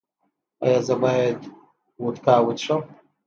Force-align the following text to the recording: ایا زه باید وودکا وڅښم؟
ایا 0.63 0.79
زه 0.87 0.95
باید 1.03 1.39
وودکا 2.01 2.35
وڅښم؟ 2.45 2.81